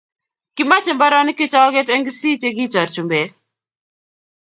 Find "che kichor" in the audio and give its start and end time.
2.41-2.89